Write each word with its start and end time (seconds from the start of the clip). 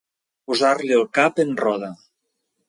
Posar-li 0.51 0.97
el 1.01 1.05
cap 1.19 1.43
en 1.45 1.53
roda. 1.61 1.93